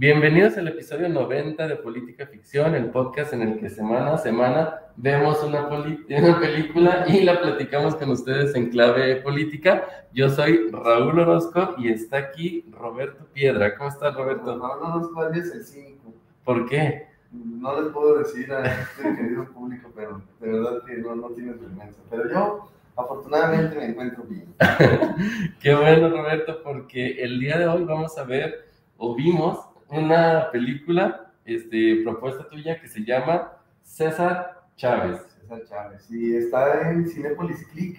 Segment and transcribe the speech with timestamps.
[0.00, 4.80] Bienvenidos al episodio 90 de Política Ficción, el podcast en el que semana a semana
[4.96, 9.84] vemos una, película y la platicamos con ustedes en clave política.
[10.14, 13.76] Yo soy Raúl Orozco y está aquí Roberto Piedra.
[13.76, 14.56] ¿Cómo estás, Roberto?
[14.56, 16.14] No, no nos cuadres el 5.
[16.44, 17.08] ¿Por qué?
[17.30, 21.60] No les puedo decir a este querido público, pero de verdad que no, no tienes
[21.60, 22.00] vergüenza.
[22.08, 24.46] Pero yo, afortunadamente, me encuentro bien.
[25.60, 28.64] Qué bueno, Roberto, porque el día de hoy vamos a ver
[28.96, 35.20] o vimos una película este, propuesta tuya que se llama César Chávez.
[35.40, 36.10] César Chávez.
[36.10, 37.98] Y está en Cinepolis Click.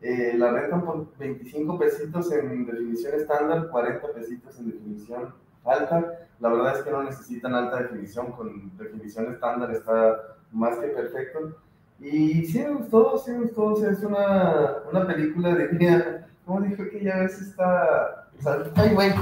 [0.00, 6.28] Eh, la rentan por 25 pesitos en definición estándar, 40 pesitos en definición alta.
[6.40, 11.56] La verdad es que no necesitan alta definición, con definición estándar está más que perfecto.
[12.00, 13.86] Y sí me gustó, sí me gustó.
[13.86, 16.22] Es una, una película de.
[16.44, 18.28] ¿Cómo dijo que ya ves esta?
[18.38, 19.12] o sea, ay, güey.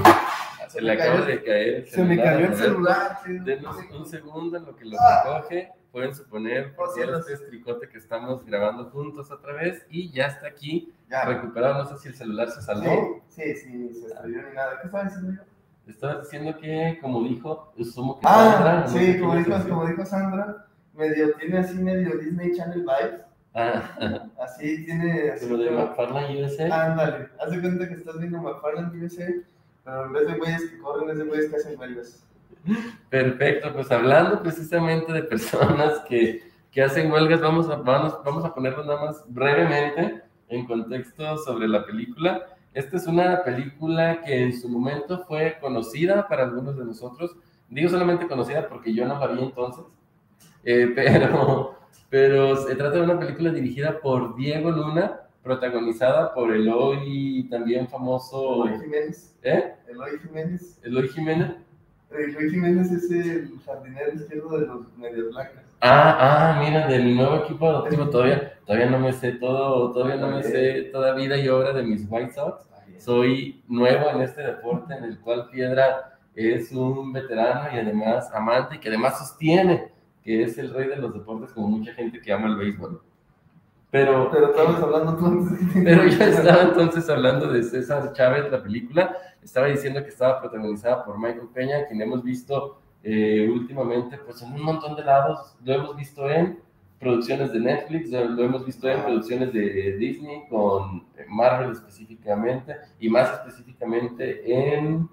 [0.67, 3.19] Se le acaba de caer Se me cayó el celular.
[3.25, 3.39] sí.
[3.39, 5.23] Denos un segundo en lo que lo Ah.
[5.41, 5.71] recoge.
[5.91, 10.47] Pueden suponer por Por este estricote que estamos grabando juntos otra vez y ya está
[10.47, 11.25] aquí Ya.
[11.25, 11.83] recuperado.
[11.83, 13.21] No sé si el celular se salvó.
[13.27, 14.79] Sí, sí, sí, se estrelló ni nada.
[14.79, 15.91] ¿Qué estaba diciendo yo?
[15.91, 19.85] Estabas diciendo que, como dijo, sumo que Ah, Sandra, no sé sí, como dijo, como
[19.87, 23.21] dijo Sandra, medio, tiene así medio Disney Channel vibes.
[23.53, 23.81] Ah,
[24.41, 25.31] Así tiene.
[25.31, 26.85] Así pero de McFarlane USA.
[26.85, 29.27] Ándale, haz de cuenta que estás viendo McFarland USA,
[29.83, 32.27] pero en vez de güeyes que corren, es de güeyes que hacen huelgas.
[33.09, 38.53] Perfecto, pues hablando precisamente de personas que, que hacen huelgas, vamos a, vamos, vamos a
[38.53, 42.45] ponerlo nada más brevemente en contexto sobre la película.
[42.73, 47.35] Esta es una película que en su momento fue conocida para algunos de nosotros.
[47.69, 49.85] Digo solamente conocida porque yo no la vi entonces,
[50.63, 51.80] Eh, pero,
[52.11, 57.87] pero se trata de una película dirigida por Diego Luna, protagonizada por el hoy también
[57.87, 58.67] famoso...
[58.67, 59.35] Eloy Jiménez.
[59.41, 59.73] ¿Eh?
[59.87, 60.79] Eloy Jiménez.
[60.83, 61.55] Eloy Jiménez.
[62.11, 65.63] Eloy Jiménez es el jardinero izquierdo de los medias blancas.
[65.79, 70.31] Ah, ah, mira, del nuevo equipo adoptivo todavía, todavía no me sé todo, todavía no
[70.31, 72.67] me sé toda vida y obra de mis White Sox.
[72.97, 78.75] Soy nuevo en este deporte en el cual Piedra es un veterano y además amante
[78.75, 79.91] y que además sostiene
[80.23, 83.01] que es el rey de los deportes como mucha gente que ama el béisbol.
[83.91, 85.59] Pero, Pero estabas hablando tú antes.
[85.83, 89.17] pero yo estaba entonces hablando de César Chávez, la película.
[89.43, 94.53] Estaba diciendo que estaba protagonizada por Michael Peña, quien hemos visto eh, últimamente pues en
[94.53, 95.55] un montón de lados.
[95.65, 96.59] Lo hemos visto en
[97.01, 103.33] producciones de Netflix, lo hemos visto en producciones de Disney, con Marvel específicamente, y más
[103.33, 105.09] específicamente en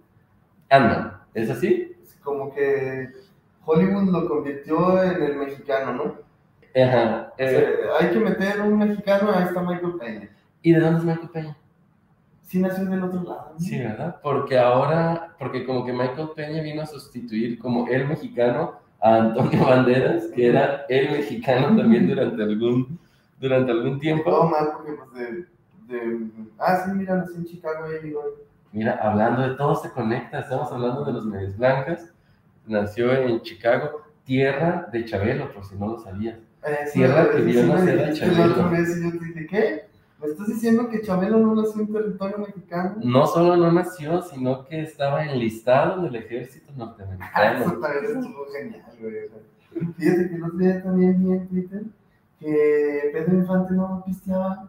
[0.69, 1.19] Ant-Man.
[1.33, 1.97] ¿Es así?
[2.23, 3.09] Como que
[3.69, 6.83] Hollywood lo convirtió en el mexicano, ¿no?
[6.83, 7.33] Ajá.
[7.37, 10.29] Eh, hay que meter un mexicano, ahí está Michael Peña.
[10.63, 11.57] ¿Y de dónde es Michael Peña?
[12.43, 13.51] Sí nació del otro lado.
[13.53, 13.61] ¿no?
[13.61, 14.17] Sí, ¿verdad?
[14.23, 19.65] Porque ahora, porque como que Michael Peña vino a sustituir como el mexicano a Antonio
[19.67, 22.99] Banderas, que era el mexicano también durante algún,
[23.39, 24.45] durante algún Todo tiempo.
[24.49, 25.13] mal porque pues
[25.89, 26.27] de, de...
[26.59, 28.23] Ah, sí, mira, nací en Chicago y llegó.
[28.73, 32.13] Mira, hablando de todo se conecta, estamos hablando de los medias blancas,
[32.69, 36.37] nació en Chicago, tierra de Chabelo, por si no lo sabías.
[36.65, 38.71] Eh, Tierra que vio me nacer a Chabelo.
[38.71, 39.89] vez y yo te dije, ¿qué?
[40.21, 42.97] ¿Me estás diciendo que Chabelo no nació en territorio mexicano?
[43.05, 47.61] No solo no nació, sino que estaba enlistado en el ejército Ah, norteamericano.
[47.61, 49.93] eso también estuvo genial, güey.
[49.97, 51.83] Fíjate que el otro día también vi en Twitter
[52.41, 54.67] que Pedro Infante no pisteaba.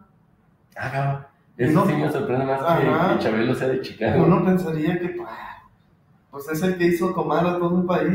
[0.76, 1.26] Ah, cabrón.
[1.56, 1.86] Eso No.
[1.86, 3.12] sí me sorprende más que, Ajá.
[3.18, 4.24] que Chabelo sea de Chicago.
[4.24, 5.49] Uno pensaría que, ah,
[6.30, 8.12] pues es el que hizo tomar a todo un país.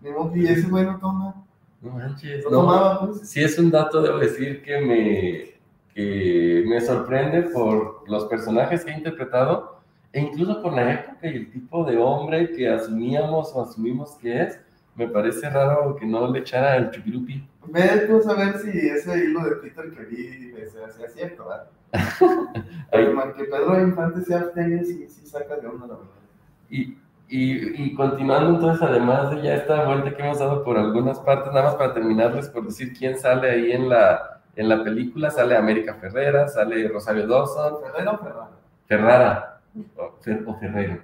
[0.00, 1.34] pues, modo que ese güey no toma.
[1.80, 2.44] No manches.
[2.44, 3.28] No, No, tomaba, pues.
[3.28, 5.54] sí es un dato, debo decir, que me,
[5.94, 9.78] que me sorprende por los personajes que ha interpretado
[10.12, 14.42] e incluso por la época y el tipo de hombre que asumíamos o asumimos que
[14.42, 14.58] es.
[14.96, 17.44] Me parece raro que no le echara el chupirupi.
[17.66, 21.66] Ve tú a saber si ese hilo de Twitter que vi se hacía cierto, ¿verdad?
[22.92, 23.06] Ay.
[23.06, 26.10] Pero que Pedro Infante sea abstemio sí, sí saca de onda, la verdad.
[26.70, 26.96] Y,
[27.36, 31.52] y, y continuando entonces, además de ya esta vuelta que hemos dado por algunas partes,
[31.52, 35.56] nada más para terminarles por decir quién sale ahí en la, en la película, sale
[35.56, 38.50] América Ferrera, sale Rosario Dawson, ¿Ferrero o Ferrara?
[38.86, 39.60] Ferrara
[39.96, 41.02] o, Fer- o Ferrero.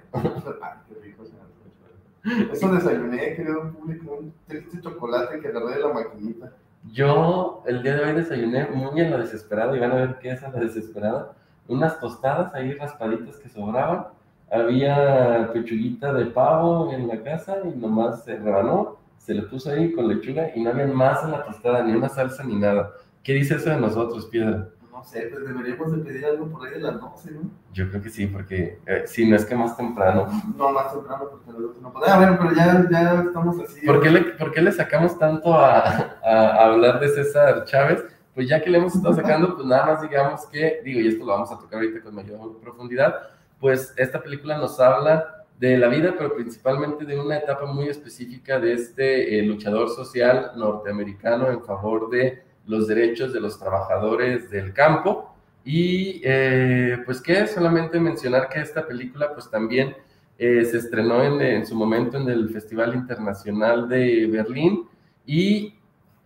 [2.53, 6.51] Eso desayuné, querido público, un triste chocolate que agarré de la maquinita.
[6.93, 10.31] Yo el día de hoy desayuné muy en la desesperada y van a ver qué
[10.31, 11.33] es a la desesperada.
[11.67, 14.05] Unas tostadas ahí raspaditas que sobraban.
[14.51, 19.93] Había pechuguita de pavo en la casa y nomás se rebanó, se le puso ahí
[19.93, 22.91] con lechuga y no había más en la tostada, ni una salsa ni nada.
[23.23, 24.67] ¿Qué dice eso de nosotros, Piedra?
[24.91, 27.39] No sé, pues deberíamos de pedir algo por ahí de las 12, ¿no?
[27.73, 30.27] Yo creo que sí, porque eh, si no es que más temprano.
[30.57, 31.49] No, más temprano, porque
[31.81, 32.09] no podemos.
[32.13, 33.85] Ah, bueno, pero ya, ya estamos así.
[33.85, 38.03] ¿Por qué, le, ¿Por qué le sacamos tanto a- a hablar de César Chávez?
[38.35, 41.25] Pues ya que le hemos estado sacando, pues nada más digamos que, digo, y esto
[41.25, 43.15] lo vamos a tocar ahorita con mayor profundidad,
[43.61, 48.59] pues esta película nos habla de la vida, pero principalmente de una etapa muy específica
[48.59, 54.73] de este eh, luchador social norteamericano en favor de los derechos de los trabajadores del
[54.73, 55.35] campo.
[55.63, 59.95] Y eh, pues que solamente mencionar que esta película pues también
[60.39, 64.87] eh, se estrenó en, su momento en el Festival Internacional de Berlín
[65.27, 65.75] y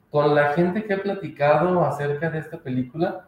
[0.10, 3.28] con la gente que he platicado acerca de esta película,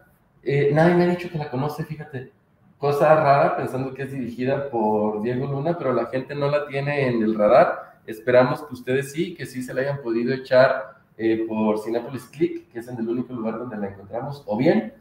[0.72, 2.37] nadie me ha dicho que la conoce, fíjate.
[2.78, 7.08] Cosa rara, pensando que es dirigida por Diego Luna, pero la gente no la tiene
[7.08, 7.98] en el radar.
[8.06, 12.72] Esperamos que ustedes sí, que sí se la hayan podido echar eh, por Cinepolis Click,
[12.72, 14.94] que es en el único lugar donde la encontramos, o bien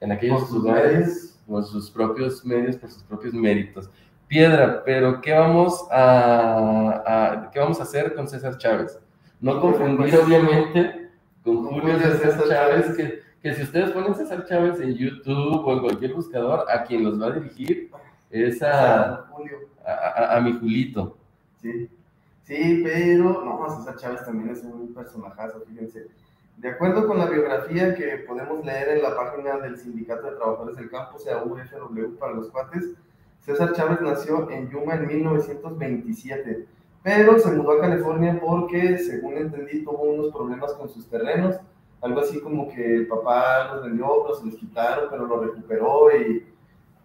[0.00, 3.90] en aquellos Por lugares, por sus propios medios, por sus propios méritos.
[4.28, 8.96] Piedra, pero ¿qué vamos a, a- ¿qué vamos a hacer con César Chávez?
[9.40, 11.10] No confundir, obviamente,
[11.42, 12.96] con Julio César Chávez.
[12.96, 17.04] que, que si ustedes ponen César Chávez en YouTube o en cualquier buscador, a quien
[17.04, 17.90] los va a dirigir
[18.30, 19.26] es a,
[19.84, 21.16] a, mi Julito.
[21.60, 21.88] Sí.
[22.42, 26.08] Sí, pero no, César Chávez también es un personajazo, fíjense.
[26.56, 30.76] De acuerdo con la biografía que podemos leer en la página del Sindicato de Trabajadores
[30.76, 32.94] del Campo, sea, UFW para los cuates,
[33.40, 36.66] César Chávez nació en Yuma en 1927,
[37.02, 41.56] pero se mudó a California porque, según entendí, tuvo unos problemas con sus terrenos,
[42.00, 44.06] algo así como que el papá los vendió,
[44.38, 46.46] se los quitaron, pero lo recuperó y,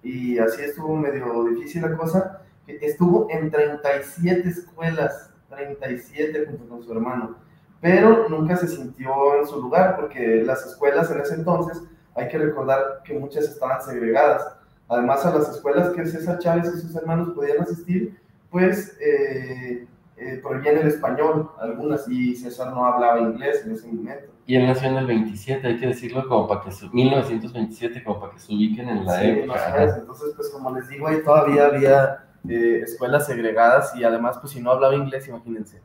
[0.03, 2.41] y así estuvo medio difícil la cosa.
[2.67, 7.37] Estuvo en 37 escuelas, 37 junto con su hermano,
[7.81, 11.81] pero nunca se sintió en su lugar porque las escuelas en ese entonces,
[12.15, 14.55] hay que recordar que muchas estaban segregadas.
[14.87, 18.19] Además, a las escuelas que César Chávez y sus hermanos podían asistir,
[18.51, 19.87] pues eh,
[20.17, 24.32] eh, prohibían el español, algunas, y César no hablaba inglés en ese momento.
[24.45, 28.19] Y él nació en el 27, hay que decirlo como para que su, 1927, como
[28.19, 29.83] para que se ubiquen en la Sí, época.
[29.99, 34.61] Entonces, pues como les digo, ahí todavía había eh, escuelas segregadas y además, pues si
[34.61, 35.81] no hablaba inglés, imagínense.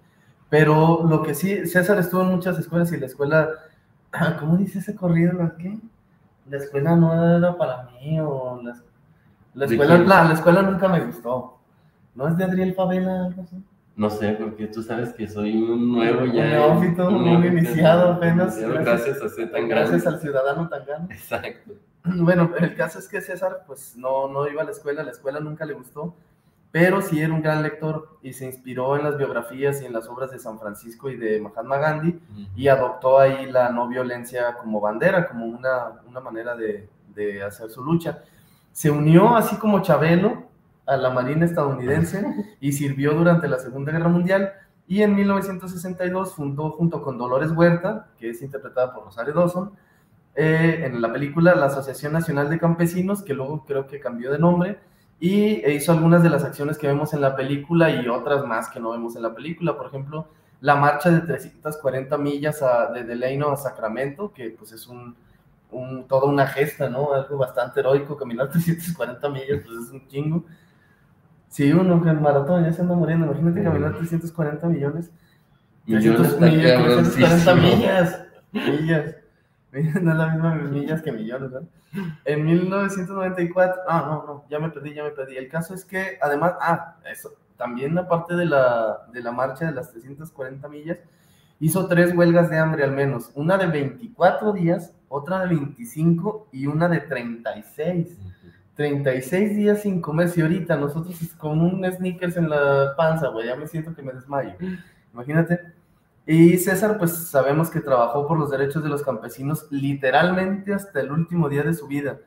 [0.50, 3.49] Pero lo que sí, César estuvo en muchas escuelas y la escuela,
[4.40, 5.34] ¿cómo dice ese corrido?
[5.34, 5.78] ¿La qué?
[6.49, 8.76] La escuela no era para mí o la,
[9.54, 11.58] la ¿De escuela, la escuela nunca me gustó.
[12.14, 13.62] ¿No es de Adriel Favela algo así?
[13.98, 16.44] No sé, porque tú sabes que soy un nuevo Un ya.
[16.46, 20.16] neófito, un iniciado apenas, iniciado gracias a ser tan Gracias grande.
[20.16, 21.06] al ciudadano Tangana.
[21.10, 21.72] Exacto.
[22.04, 25.40] Bueno, el caso es que César pues no, no iba a la escuela, la escuela
[25.40, 26.14] nunca le gustó,
[26.70, 30.08] pero sí era un gran lector y se inspiró en las biografías y en las
[30.08, 32.18] obras de San Francisco y de Mahatma Gandhi
[32.56, 37.68] y adoptó ahí la no violencia como bandera, como una, una manera de, de hacer
[37.68, 38.22] su lucha.
[38.72, 40.44] Se unió así como Chabelo
[40.88, 42.25] a la Marina estadounidense
[42.61, 44.52] y sirvió durante la Segunda Guerra Mundial
[44.87, 49.73] y en 1962 fundó junto con Dolores Huerta, que es interpretada por Rosario Dawson,
[50.35, 54.38] eh, en la película la Asociación Nacional de Campesinos, que luego creo que cambió de
[54.38, 54.78] nombre,
[55.21, 58.68] y e hizo algunas de las acciones que vemos en la película y otras más
[58.71, 59.76] que no vemos en la película.
[59.76, 60.28] Por ejemplo,
[60.61, 65.16] la marcha de 340 millas a- de Delano a Sacramento, que pues es un,
[65.73, 67.12] un- toda una gesta, ¿no?
[67.12, 70.45] Algo bastante heroico, caminar 340 millas, pues es un chingo.
[71.49, 75.11] Sí, uno que el maratón ya se anda muriendo, imagínate caminar 340 millones.
[75.87, 77.78] Millones 300 está millas, 340 cabroncísimo.
[77.78, 78.25] millas.
[78.52, 79.14] Millas.
[79.71, 81.61] No es la misma millas que millones, ¿no?
[82.25, 85.37] En 1994, ah, no, no, ya me perdí, ya me perdí.
[85.37, 89.73] El caso es que, además, ah, eso, también aparte de la, de la marcha de
[89.73, 90.99] las 340 millas,
[91.61, 93.31] hizo tres huelgas de hambre al menos.
[93.35, 98.19] Una de 24 días, otra de 25 y una de 36.
[98.78, 100.28] 36 días sin comer.
[100.28, 104.12] Si ahorita nosotros con un sneakers en la panza, güey, ya me siento que me
[104.12, 104.52] desmayo.
[105.12, 105.61] Imagínate.
[106.25, 111.11] Y César, pues sabemos que trabajó por los derechos de los campesinos literalmente hasta el
[111.11, 112.20] último día de su vida.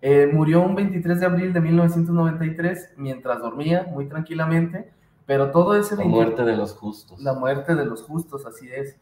[0.00, 4.90] Eh, murió un 23 de abril de 1993 mientras dormía muy tranquilamente,
[5.24, 7.22] pero todo ese La 20 muerte de los justos.
[7.22, 8.96] la muerte de los justos, así es.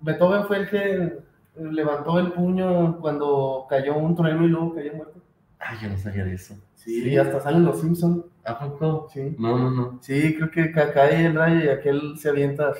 [0.00, 1.18] Beethoven fue el que
[1.54, 5.17] levantó el puño cuando cayó un trueno y luego cayó muerto.
[5.60, 6.54] Ay, yo no sabía de eso.
[6.74, 8.24] Sí, hasta salen los Simpsons.
[8.44, 9.08] ¿A poco?
[9.12, 9.34] Sí.
[9.38, 9.98] No, no, no.
[10.00, 12.72] Sí, creo que ca- cae el rayo y aquel se avienta.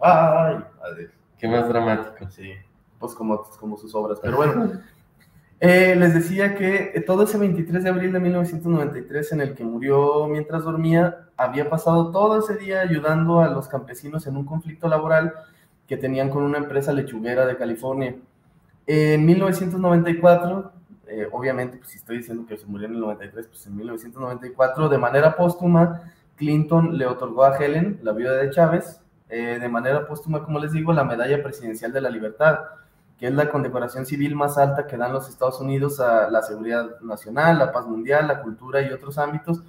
[0.00, 0.56] ¡Ay!
[0.82, 1.10] Adiós.
[1.38, 2.28] Qué más dramático.
[2.30, 2.52] Sí.
[2.98, 4.18] pues como, como sus obras.
[4.22, 4.72] Pero bueno,
[5.60, 9.64] eh, les decía que eh, todo ese 23 de abril de 1993 en el que
[9.64, 14.86] murió mientras dormía, había pasado todo ese día ayudando a los campesinos en un conflicto
[14.88, 15.32] laboral
[15.88, 18.16] que tenían con una empresa lechuguera de California.
[18.86, 20.72] En 1994,
[21.06, 24.88] eh, obviamente, pues si estoy diciendo que se murió en el 93, pues en 1994,
[24.88, 30.44] de manera póstuma, Clinton le otorgó a Helen, la viuda de Chávez, de manera póstuma,
[30.44, 32.60] como les digo, la Medalla Presidencial de la Libertad
[33.18, 37.00] que es la condecoración civil más alta que dan los Estados Unidos a la seguridad
[37.00, 39.62] nacional, la paz mundial, la cultura y otros ámbitos,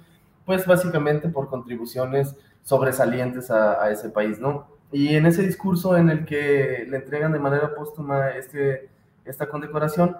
[0.44, 4.66] pues básicamente por contribuciones sobresalientes a, ese país, ¿no?
[4.92, 8.90] Y en ese discurso en el que le entregan de manera póstuma este,
[9.24, 10.16] esta condecoración,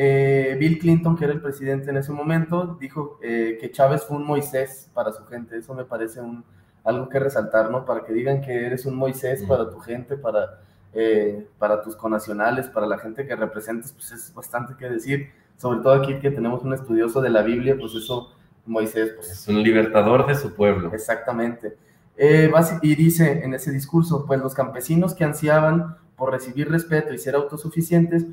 [0.00, 4.16] eh, Bill Clinton, que era el presidente en ese momento, dijo eh, que Chávez fue
[4.16, 5.58] un Moisés para su gente.
[5.58, 6.44] Eso me parece un,
[6.84, 7.84] algo que resaltar, ¿no?
[7.84, 10.60] Para que digan que eres un Moisés para tu gente, para
[10.94, 15.30] eh, para tus conacionales, para la gente que representes, pues es bastante que decir.
[15.56, 18.32] Sobre todo aquí que tenemos un estudioso de la Biblia, pues eso,
[18.64, 19.30] Moisés, pues...
[19.30, 20.92] Es un libertador de su pueblo.
[20.94, 21.76] Exactamente.
[22.16, 27.34] Y dice en ese discurso, pues los campesinos que ansiaban por recibir respeto y ser
[27.34, 28.24] autosuficientes,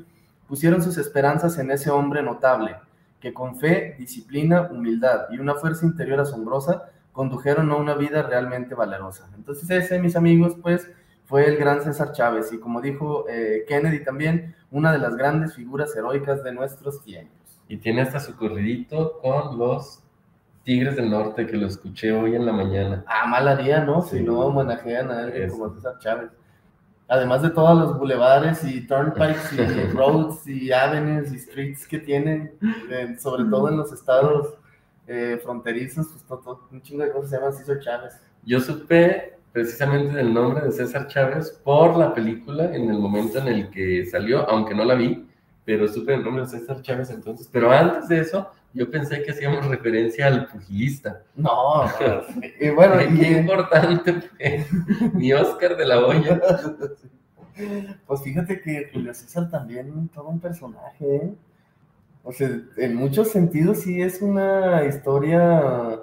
[0.48, 2.76] pusieron sus esperanzas en ese hombre notable,
[3.20, 8.74] que con fe, disciplina, humildad y una fuerza interior asombrosa condujeron a una vida realmente
[8.74, 9.28] valerosa.
[9.36, 10.90] Entonces ese, mis amigos, pues
[11.24, 15.54] fue el gran César Chávez y como dijo eh, Kennedy también, una de las grandes
[15.54, 17.36] figuras heroicas de nuestros tiempos.
[17.68, 20.02] Y tiene hasta su corridito con los
[20.62, 23.04] Tigres del Norte que lo escuché hoy en la mañana.
[23.06, 24.02] Ah, mal haría, ¿no?
[24.02, 26.30] Si no homenajean a alguien como César Chávez.
[27.08, 32.52] Además de todos los bulevares y turnpikes y roads y avenues y streets que tienen,
[33.18, 34.54] sobre todo en los estados
[35.06, 38.20] eh, fronterizos, pues todo, un chingo de cosas se llaman César Chávez.
[38.44, 43.48] Yo supe precisamente del nombre de César Chávez por la película en el momento en
[43.48, 45.26] el que salió, aunque no la vi,
[45.64, 47.48] pero supe el nombre de César Chávez entonces.
[47.52, 51.22] Pero antes de eso, yo pensé que hacíamos referencia al pugilista.
[51.34, 51.84] No,
[52.60, 54.30] y bueno, qué importante
[55.14, 56.40] mi Oscar de la Hoya.
[58.06, 61.34] Pues fíjate que Julio César también todo un personaje, ¿eh?
[62.22, 66.02] O sea, en muchos sentidos sí es una historia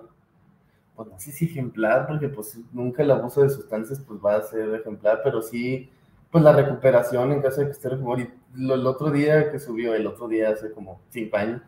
[0.95, 4.43] pues no sé si ejemplar, porque pues nunca el abuso de sustancias pues va a
[4.43, 5.89] ser ejemplar, pero sí,
[6.31, 10.07] pues la recuperación en caso de que esté y el otro día que subió, el
[10.07, 11.61] otro día hace como cinco años,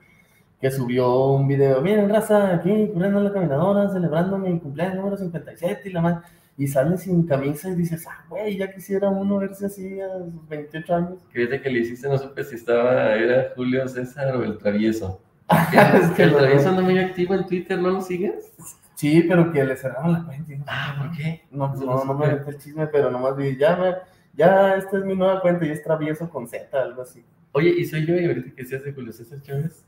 [0.60, 5.90] que subió un video, miren raza, aquí corriendo la caminadora, celebrando mi cumpleaños número 57
[5.90, 6.24] y la más,
[6.58, 10.48] y sale sin camisa y dices, ah, güey, ya quisiera uno verse así a sus
[10.48, 11.20] 28 años.
[11.34, 15.22] Que que le hiciste, no supe si estaba, era Julio César o el travieso.
[16.02, 18.54] es que el travieso anda muy activo en Twitter, ¿no lo sigues?
[18.96, 20.54] Sí, pero que le cerraron la cuenta.
[20.68, 21.44] ah, ¿por qué?
[21.52, 23.94] No, pues, no, no, me metí el chisme, pero nomás vi, ya, me,
[24.34, 27.24] ya, esta es mi nueva cuenta y es travieso con Z, algo así.
[27.52, 29.86] Oye, y soy yo, y ahorita que seas de Julio César Chávez,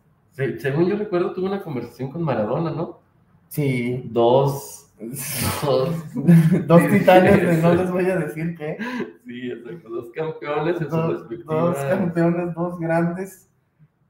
[0.59, 2.99] según yo recuerdo, tuve una conversación con Maradona, ¿no?
[3.47, 4.03] Sí.
[4.05, 4.83] Dos.
[5.63, 5.89] Dos,
[6.67, 8.77] dos titanes, no les voy a decir qué.
[9.25, 13.49] Sí, exacto, dos campeones en dos, Dos campeones, dos grandes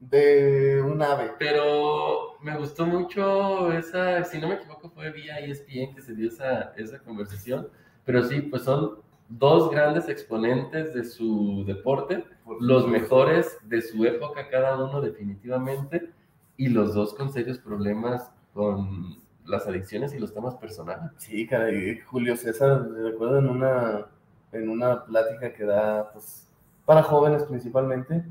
[0.00, 1.32] de un ave.
[1.38, 6.28] Pero me gustó mucho esa, si no me equivoco, fue vía ESPN que se dio
[6.28, 7.68] esa, esa conversación.
[8.04, 12.24] Pero sí, pues son dos grandes exponentes de su deporte,
[12.60, 16.10] los mejores de su época cada uno definitivamente,
[16.58, 21.10] y los dos con serios problemas con las adicciones y los temas personales.
[21.16, 24.06] Sí, caray, Julio César, recuerdo en una,
[24.52, 26.46] en una plática que da pues,
[26.84, 28.24] para jóvenes principalmente,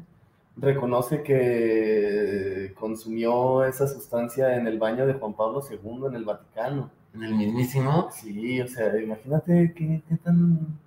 [0.57, 6.91] reconoce que consumió esa sustancia en el baño de Juan Pablo II en el Vaticano.
[7.13, 8.09] ¿En el mismísimo?
[8.11, 10.77] Sí, o sea, imagínate qué, tan...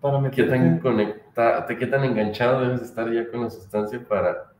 [0.00, 4.51] Para ¿Qué tan, conectado, qué tan enganchado debes estar ya con la sustancia para,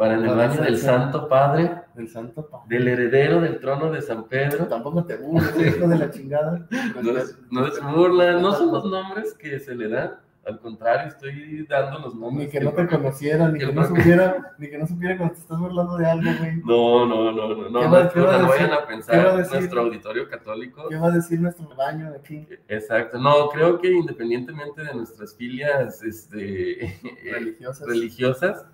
[0.00, 1.82] para en el baño del Santo Padre?
[1.94, 2.64] Del Santo Padre.
[2.70, 4.66] Del heredero del trono de San Pedro.
[4.66, 6.66] Tampoco te burles, hijo de la chingada.
[7.02, 10.12] No es, no es burla, no son los nombres que se le dan
[10.46, 12.46] al contrario, estoy dando los nombres.
[12.46, 15.40] Ni que, no te conociera, ni que, no supiera, ni que no supiera cuando te
[15.40, 16.56] estás burlando de algo, güey.
[16.64, 17.70] No, no, no, no, no.
[17.70, 20.88] no, no, no vayan a pensar nuestro auditorio católico.
[20.88, 22.48] ¿Qué va a decir nuestro baño de aquí?
[22.68, 23.18] Exacto.
[23.18, 26.98] No, creo que independientemente de nuestras filias este,
[27.30, 27.86] religiosas.
[27.86, 28.64] religiosas,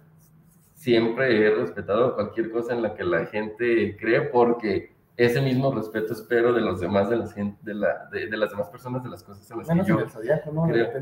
[0.86, 6.12] siempre he respetado cualquier cosa en la que la gente cree porque ese mismo respeto
[6.12, 9.24] espero de los demás, de, las, de, la, de, de las demás personas, de las
[9.24, 9.98] cosas en las que yo
[10.52, 10.68] ¿no?
[10.68, 10.92] creo.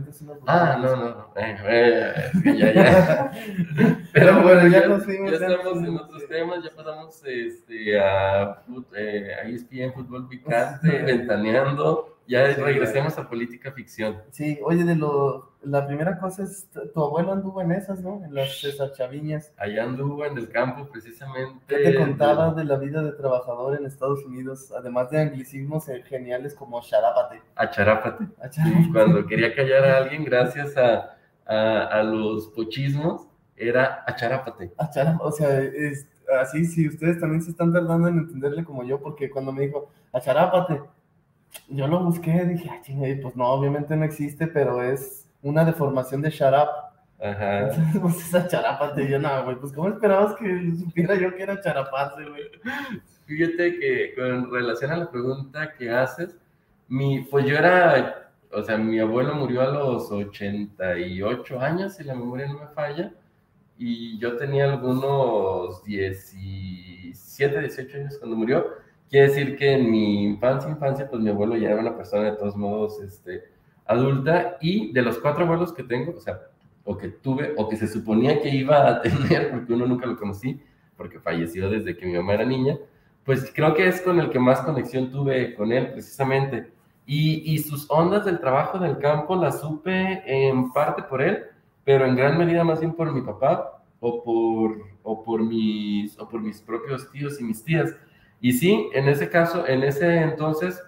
[0.47, 1.33] ah, no, no, no.
[1.37, 2.15] Eh, eh,
[2.57, 3.33] ya, ya.
[4.15, 5.39] Pero bueno, ya, fuimos.
[5.39, 8.63] Ya estamos en otros temas, ya pasamos este, a,
[8.97, 12.14] eh, a ESPN Fútbol Picante, ventaneando.
[12.27, 14.17] Ya Sí, regresemos a política ficción.
[14.31, 18.25] Sí, oye, de lo, la primera cosa es, tu abuelo anduvo en esas, ¿no?
[18.25, 19.53] En las César Chaviñas.
[19.59, 21.61] Allá anduvo en el campo precisamente.
[21.67, 24.73] ¿Qué te contaba de la vida de trabajador en Estados Unidos?
[24.77, 27.43] Además de anglicismos eh, geniales como charápate.
[27.57, 28.27] A Charápate.
[28.41, 28.61] Ah, Sí,
[28.93, 31.17] cuando quería callar a alguien gracias a,
[31.47, 33.27] a, a los pochismos,
[33.57, 34.73] era a Charápate.
[34.79, 36.09] Ah, chara- O sea, es,
[36.41, 39.91] así, si ustedes también se están tardando en entenderle como yo, porque cuando me dijo,
[40.13, 40.81] acharápate,
[41.69, 45.65] yo lo busqué, dije, ah, chinga, y pues no, obviamente no existe, pero es una
[45.65, 46.69] deformación de charap.
[47.21, 47.69] Ajá.
[47.69, 51.43] Entonces, pues es acharápate, y yo, no, güey, pues ¿cómo esperabas que supiera yo que
[51.43, 52.43] era charapate, güey?
[53.27, 56.37] Fíjate que con relación a la pregunta que haces,
[56.89, 62.15] mi, pues yo era, o sea, mi abuelo murió a los 88 años, si la
[62.15, 63.13] memoria no me falla,
[63.79, 68.84] y yo tenía algunos 17, 18 años cuando murió.
[69.15, 72.37] Quiere decir que en mi infancia, infancia, pues mi abuelo ya era una persona de
[72.37, 73.45] todos modos este,
[73.87, 76.41] adulta, y de los cuatro abuelos que tengo, o sea,
[76.83, 80.17] o que tuve, o que se suponía que iba a tener, porque uno nunca lo
[80.17, 80.61] conocí,
[80.97, 82.77] porque falleció desde que mi mamá era niña,
[83.25, 86.73] pues creo que es con el que más conexión tuve con él, precisamente.
[87.07, 91.45] Y, y sus ondas del trabajo del campo las supe en parte por él,
[91.85, 96.29] pero en gran medida más bien por mi papá o por, o por, mis, o
[96.29, 97.95] por mis propios tíos y mis tías.
[98.45, 100.79] Y sí, en ese caso, en ese entonces,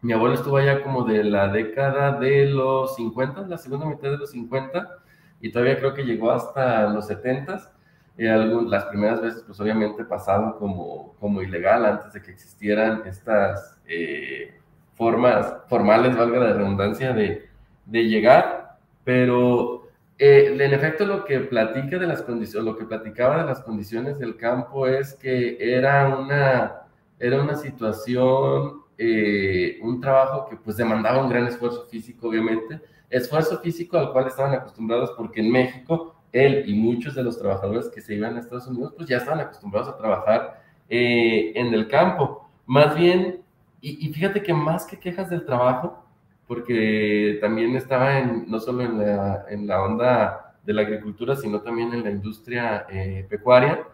[0.00, 4.18] mi abuelo estuvo allá como de la década de los 50, la segunda mitad de
[4.18, 4.98] los 50,
[5.40, 7.72] y todavía creo que llegó hasta los 70.
[8.16, 8.28] Eh,
[8.68, 14.54] las primeras veces, pues obviamente pasado como, como ilegal antes de que existieran estas eh,
[14.92, 17.48] formas formales, valga la redundancia, de,
[17.86, 23.38] de llegar, pero eh, en efecto lo que platica de las condiciones, lo que platicaba
[23.38, 26.83] de las condiciones del campo es que era una,
[27.18, 32.80] era una situación, eh, un trabajo que pues demandaba un gran esfuerzo físico, obviamente,
[33.10, 37.88] esfuerzo físico al cual estaban acostumbrados porque en México él y muchos de los trabajadores
[37.88, 41.88] que se iban a Estados Unidos pues ya estaban acostumbrados a trabajar eh, en el
[41.88, 42.48] campo.
[42.66, 43.42] Más bien,
[43.80, 46.02] y, fíjate que más que quejas del trabajo,
[46.46, 51.60] porque también estaba en, no solo en la, en la onda de la agricultura, sino
[51.60, 53.86] también en la industria eh, pecuaria,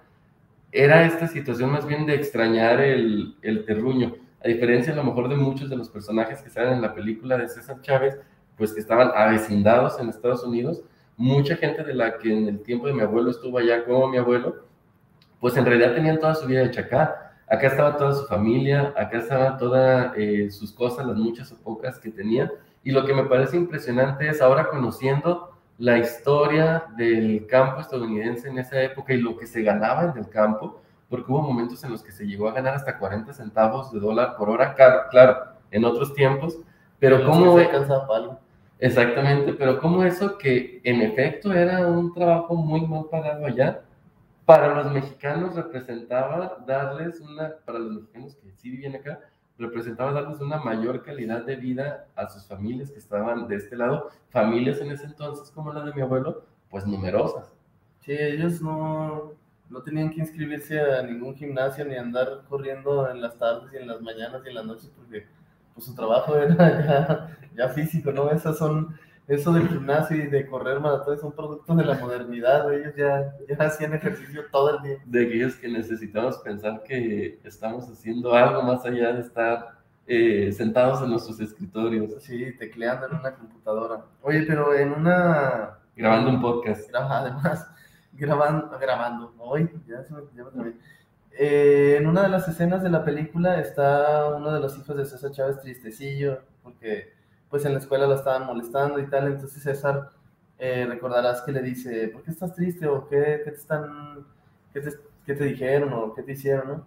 [0.73, 5.29] era esta situación más bien de extrañar el, el terruño, a diferencia a lo mejor
[5.29, 8.19] de muchos de los personajes que salen en la película de César Chávez,
[8.57, 10.83] pues que estaban avecindados en Estados Unidos,
[11.17, 14.17] mucha gente de la que en el tiempo de mi abuelo estuvo allá como mi
[14.17, 14.65] abuelo,
[15.41, 17.35] pues en realidad tenían toda su vida hecha acá.
[17.49, 21.99] Acá estaba toda su familia, acá estaban todas eh, sus cosas, las muchas o pocas
[21.99, 22.51] que tenía.
[22.85, 25.50] Y lo que me parece impresionante es ahora conociendo
[25.81, 30.29] la historia del campo estadounidense en esa época y lo que se ganaba en el
[30.29, 33.99] campo, porque hubo momentos en los que se llegó a ganar hasta 40 centavos de
[33.99, 35.39] dólar por hora, claro, claro
[35.71, 36.59] en otros tiempos,
[36.99, 37.57] pero cómo...
[37.57, 38.41] se alcanzaba para algo.
[38.79, 43.81] Exactamente, pero como eso que en efecto era un trabajo muy mal pagado allá,
[44.45, 49.19] para los mexicanos representaba darles una, para los mexicanos que sí vivían acá,
[49.61, 54.11] representaba darles una mayor calidad de vida a sus familias que estaban de este lado,
[54.31, 57.53] familias en ese entonces como la de mi abuelo, pues numerosas.
[58.01, 59.33] Sí, ellos no,
[59.69, 63.89] no tenían que inscribirse a ningún gimnasio ni andar corriendo en las tardes y en
[63.89, 65.27] las mañanas y en las noches porque
[65.75, 68.31] pues, su trabajo era ya, ya físico, ¿no?
[68.31, 68.99] Esas son,
[69.31, 73.65] eso del gimnasio y de correr maratones son productos de la modernidad, ellos ya, ya
[73.65, 74.97] hacían ejercicio todo el día.
[75.07, 81.01] De aquellos que necesitamos pensar que estamos haciendo algo más allá de estar eh, sentados
[81.03, 84.05] en nuestros escritorios, Sí, tecleando en una computadora.
[84.23, 85.79] Oye, pero en una...
[85.95, 86.93] grabando un podcast.
[86.93, 87.71] Además,
[88.13, 90.73] grabando, grabando, hoy, ya se me, ya me.
[91.39, 95.05] Eh, en una de las escenas de la película está uno de los hijos de
[95.05, 97.20] César Chávez tristecillo, porque
[97.51, 100.11] pues en la escuela lo estaban molestando y tal, entonces César,
[100.59, 102.87] eh, recordarás que le dice, ¿por qué estás triste?
[102.87, 104.25] ¿O qué, qué te están,
[104.73, 104.91] qué te,
[105.27, 105.93] qué te dijeron?
[105.93, 106.69] ¿O qué te hicieron?
[106.69, 106.87] ¿no?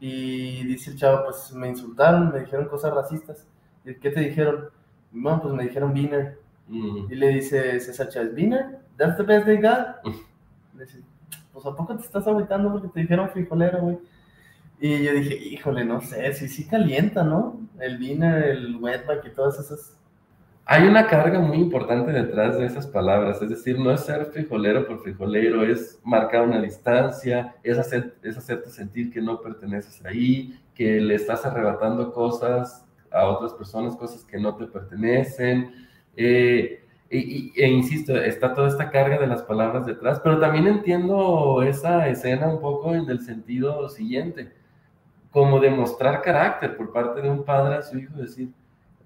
[0.00, 3.46] Y dice el chavo, pues me insultaron, me dijeron cosas racistas.
[3.84, 4.70] ¿Y qué te dijeron?
[5.12, 6.38] No, pues me dijeron Wiener.
[6.68, 7.12] Mm.
[7.12, 8.80] Y le dice César Chávez, ¿Wiener?
[8.96, 10.02] ¿That's the best they got?
[10.74, 11.00] Le dice,
[11.52, 13.98] pues ¿a poco te estás agüitando porque te dijeron frijolero, güey?
[14.78, 17.60] Y yo dije, híjole, no sé, sí, sí calienta, ¿no?
[17.78, 19.98] El Wiener, el wetback y todas esas.
[20.72, 24.86] Hay una carga muy importante detrás de esas palabras, es decir, no es ser frijolero
[24.86, 30.60] por frijolero, es marcar una distancia, es, hacer, es hacerte sentir que no perteneces ahí,
[30.76, 35.72] que le estás arrebatando cosas a otras personas, cosas que no te pertenecen.
[36.16, 40.68] Eh, y, y- e insisto, está toda esta carga de las palabras detrás, pero también
[40.68, 44.52] entiendo esa escena un poco en el sentido siguiente,
[45.32, 48.50] como demostrar carácter por parte de un padre a su hijo, decir,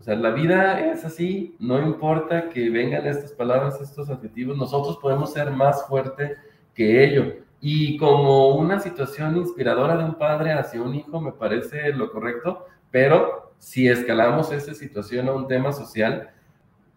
[0.01, 4.99] o sea, la vida es así, no importa que vengan estas palabras, estos adjetivos, nosotros
[4.99, 6.37] podemos ser más fuerte
[6.75, 7.37] que ello.
[7.61, 12.67] Y como una situación inspiradora de un padre hacia un hijo me parece lo correcto,
[12.91, 16.31] pero si escalamos esa situación a un tema social,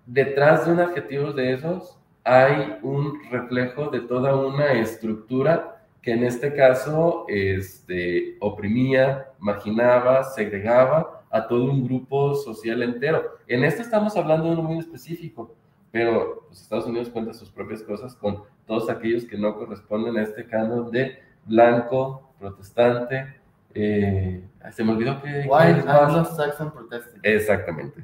[0.05, 6.25] detrás de un adjetivo de esos hay un reflejo de toda una estructura que en
[6.25, 13.37] este caso este, oprimía, marginaba, segregaba a todo un grupo social entero.
[13.47, 15.55] En esto estamos hablando de uno muy específico,
[15.91, 20.23] pero los Estados Unidos cuenta sus propias cosas con todos aquellos que no corresponden a
[20.23, 23.35] este canon de blanco, protestante.
[23.73, 25.47] Eh, se me olvidó que...
[25.47, 27.19] White Anglo-Saxon Protestant.
[27.23, 28.03] Exactamente.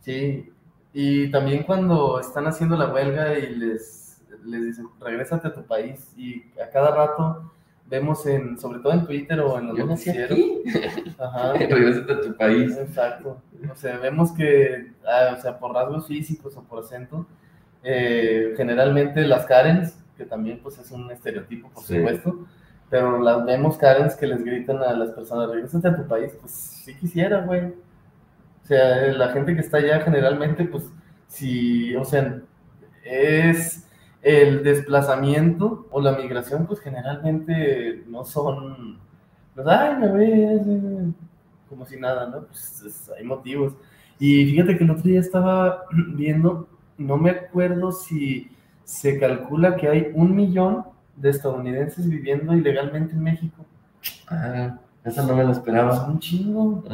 [0.00, 0.52] Sí,
[0.92, 6.14] y también cuando están haciendo la huelga y les, les dicen, regrésate a tu país,
[6.16, 7.52] y a cada rato
[7.88, 10.38] vemos en, sobre todo en Twitter o en los noticieros.
[11.18, 11.52] Ajá.
[11.58, 12.76] regrésate a tu país.
[12.76, 13.40] Exacto.
[13.70, 17.26] O sea, vemos que, ah, o sea, por rasgos físicos o por acento,
[17.82, 22.46] eh, generalmente las Karens, que también pues es un estereotipo, por supuesto,
[22.90, 26.52] pero las vemos Karens que les gritan a las personas, regresate a tu país, pues
[26.52, 27.66] sí quisiera, güey.
[27.66, 30.84] O sea, la gente que está allá generalmente, pues,
[31.28, 32.40] si, o sea,
[33.04, 33.85] es
[34.22, 38.98] el desplazamiento o la migración, pues generalmente no son,
[39.54, 40.62] pues, ay, me ves,
[41.68, 42.42] como si nada, ¿no?
[42.42, 43.74] Pues hay motivos.
[44.18, 48.50] Y fíjate que el otro día estaba viendo no me acuerdo si
[48.84, 50.84] se calcula que hay un millón
[51.16, 53.64] de estadounidenses viviendo ilegalmente en México.
[54.28, 55.94] Ah, eso no me lo esperaba.
[55.94, 56.84] Es un chingo.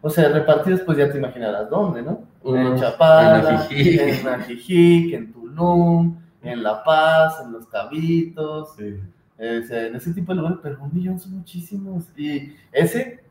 [0.00, 2.22] O sea, repartidos, pues ya te imaginarás dónde, ¿no?
[2.44, 8.74] en Chapala, en Ajijic, en, Tulum, en La Paz, en Los Cabitos.
[8.76, 9.00] Sí.
[9.38, 12.06] en ese tipo de lugares, pero un millón son muchísimos.
[12.16, 13.24] Y ese,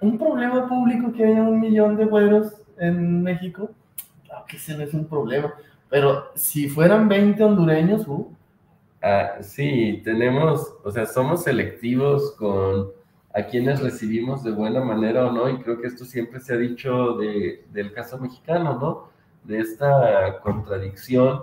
[0.00, 3.70] un problema público que haya un millón de güeros en México,
[4.48, 5.54] que ese no es un problema.
[5.88, 8.30] Pero si fueran 20 hondureños, uh.
[9.02, 12.88] Ah, sí, tenemos, o sea, somos selectivos con
[13.34, 16.56] a quienes recibimos de buena manera o no, y creo que esto siempre se ha
[16.56, 19.08] dicho de, del caso mexicano, ¿no?
[19.42, 21.42] De esta contradicción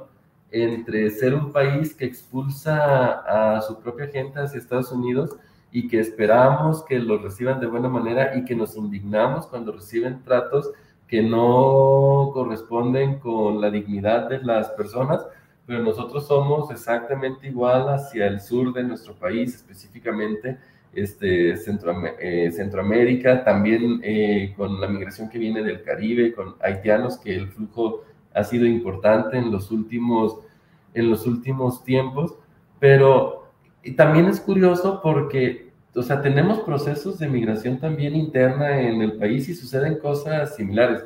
[0.52, 5.38] entre ser un país que expulsa a su propia gente hacia Estados Unidos
[5.72, 10.22] y que esperamos que los reciban de buena manera y que nos indignamos cuando reciben
[10.24, 10.72] tratos
[11.08, 15.26] que no corresponden con la dignidad de las personas,
[15.66, 20.58] pero nosotros somos exactamente igual hacia el sur de nuestro país, específicamente
[20.94, 27.36] este, eh, Centroamérica, también eh, con la migración que viene del Caribe, con haitianos, que
[27.36, 30.38] el flujo ha sido importante en los últimos,
[30.94, 32.36] en los últimos tiempos,
[32.80, 33.48] pero
[33.96, 39.50] también es curioso porque o sea, tenemos procesos de migración también interna en el país
[39.50, 41.04] y suceden cosas similares.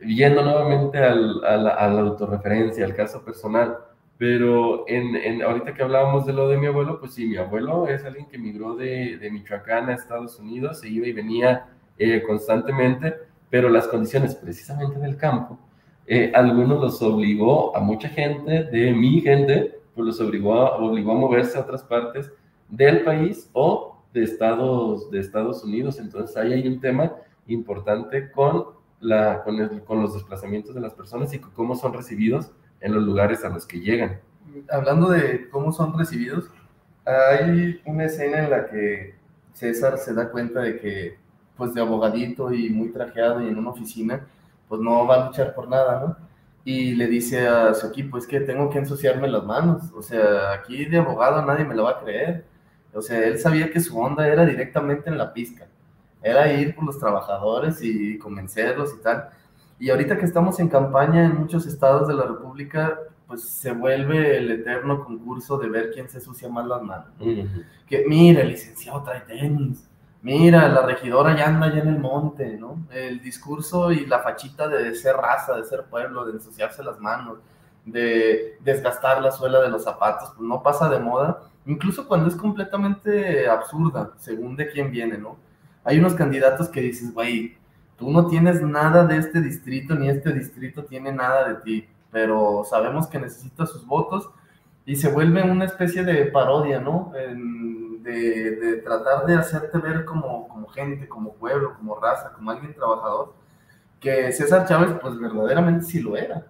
[0.00, 3.76] Yendo nuevamente al, a, la, a, la, autorreferencia, al caso personal,
[4.16, 7.86] pero en, en, ahorita que hablábamos de lo de mi abuelo, pues sí, mi abuelo
[7.86, 11.66] es alguien que migró de, de Michoacán a Estados Unidos, se iba y venía
[11.98, 13.14] eh, constantemente,
[13.50, 15.58] pero las condiciones precisamente del campo,
[16.06, 21.12] eh, algunos los obligó a mucha gente, de mi gente, pues los obligó a, obligó
[21.12, 22.30] a moverse a otras partes
[22.68, 25.98] del país o de Estados, de Estados Unidos.
[25.98, 27.12] Entonces ahí hay un tema
[27.46, 28.66] importante con,
[29.00, 33.44] la, con, con los desplazamientos de las personas y cómo son recibidos en los lugares
[33.44, 34.20] a los que llegan.
[34.70, 36.50] Hablando de cómo son recibidos,
[37.04, 39.14] hay una escena en la que
[39.52, 41.18] César se da cuenta de que,
[41.56, 44.26] pues de abogadito y muy trajeado y en una oficina,
[44.72, 46.16] pues no va a luchar por nada, ¿no?
[46.64, 50.52] Y le dice a su equipo, es que tengo que ensuciarme las manos, o sea,
[50.52, 52.52] aquí de abogado nadie me lo va a creer
[52.94, 55.66] o sea, él sabía que su onda era directamente en la pizca.
[56.22, 59.30] Era ir por los trabajadores y convencerlos y tal.
[59.78, 64.36] Y ahorita que estamos en campaña en muchos estados de la República, pues se vuelve
[64.36, 67.08] el eterno concurso de ver quién se sucia más las manos.
[67.86, 69.88] Que mira, licenciado trae tenis.
[70.22, 72.86] Mira, la regidora ya anda allá en el monte, ¿no?
[72.90, 77.38] El discurso y la fachita de ser raza, de ser pueblo, de ensuciarse las manos,
[77.84, 82.36] de desgastar la suela de los zapatos, pues no pasa de moda incluso cuando es
[82.36, 85.36] completamente absurda, según de quién viene, ¿no?
[85.84, 87.56] Hay unos candidatos que dices, güey,
[87.96, 92.64] tú no tienes nada de este distrito, ni este distrito tiene nada de ti, pero
[92.68, 94.30] sabemos que necesita sus votos
[94.84, 97.12] y se vuelve una especie de parodia, ¿no?
[98.02, 103.34] De, tratar de hacerte ver como, como gente, como pueblo, como raza, como alguien trabajador,
[104.00, 106.46] que César Chávez pues verdaderamente sí lo era.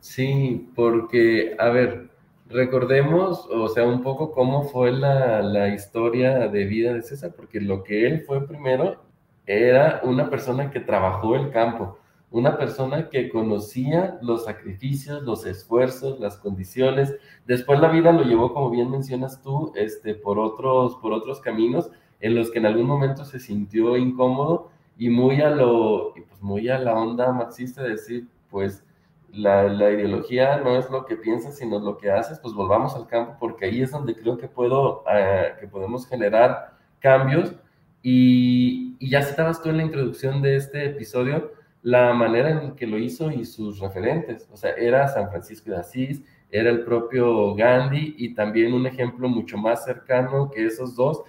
[0.00, 2.08] Sí, porque, a ver,
[2.48, 7.60] recordemos, o sea, un poco cómo fue la, la, historia de vida de César, porque
[7.60, 9.02] lo que él fue primero
[9.46, 11.98] era una persona que trabajó el campo.
[12.30, 17.14] Una persona que conocía los sacrificios, los esfuerzos, las condiciones.
[17.46, 21.90] Después la vida lo llevó, como bien mencionas tú, este, por, otros, por otros caminos
[22.20, 26.68] en los que en algún momento se sintió incómodo y muy a, lo, pues muy
[26.68, 28.84] a la onda marxista de decir, pues
[29.32, 33.06] la, la, ideología no es lo que piensas, sino lo que haces, pues volvamos al
[33.06, 37.54] campo, porque ahí es donde creo que, puedo, eh, que podemos generar cambios.
[38.02, 42.86] Y, y ya citabas tú en la introducción de este episodio, la manera en que
[42.86, 44.48] lo hizo y sus referentes.
[44.52, 49.28] O sea, era San Francisco de Asís, era el propio Gandhi y también un ejemplo
[49.28, 51.22] mucho más cercano que esos dos,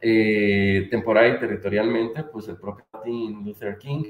[0.00, 4.04] eh, temporal y territorialmente, pues el propio Martin Luther King.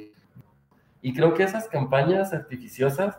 [1.02, 3.18] Y creo que esas campañas artificiosas,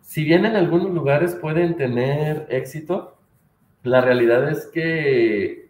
[0.00, 3.16] si bien en algunos lugares pueden tener éxito,
[3.82, 5.63] la realidad es que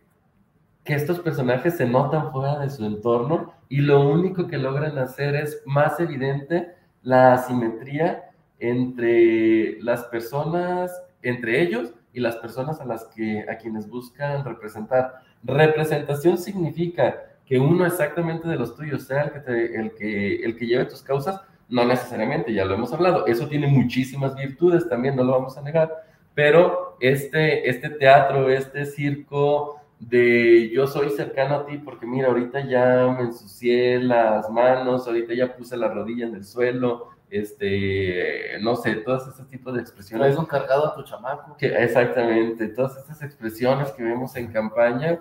[0.84, 5.34] que estos personajes se notan fuera de su entorno y lo único que logran hacer
[5.34, 10.92] es más evidente la asimetría entre las personas,
[11.22, 15.22] entre ellos y las personas a las que a quienes buscan representar.
[15.42, 17.16] Representación significa
[17.46, 21.02] que uno exactamente de los tuyos sea el que, el que, el que lleve tus
[21.02, 23.26] causas, no necesariamente, ya lo hemos hablado.
[23.26, 25.90] Eso tiene muchísimas virtudes también, no lo vamos a negar,
[26.34, 32.66] pero este, este teatro, este circo, de yo soy cercano a ti porque mira, ahorita
[32.66, 38.76] ya me ensucié las manos, ahorita ya puse la rodilla en el suelo, este, no
[38.76, 40.26] sé, todos estos tipos de expresiones.
[40.26, 41.56] Traes un cargado a tu chamaco.
[41.56, 45.20] Que, exactamente, todas estas expresiones que vemos en campaña,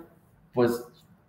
[0.52, 0.86] pues,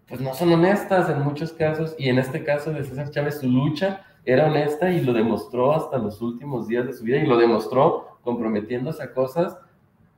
[0.07, 3.47] pues no son honestas en muchos casos, y en este caso de César Chávez, su
[3.47, 7.37] lucha era honesta y lo demostró hasta los últimos días de su vida, y lo
[7.37, 9.57] demostró comprometiéndose a cosas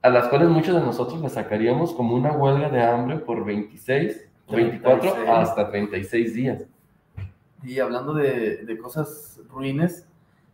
[0.08, 4.30] a las cuales muchos de nosotros le sacaríamos como una huelga de hambre por 26,
[4.50, 6.64] 24 hasta 36 días.
[7.62, 10.08] Y hablando de, de cosas ruines,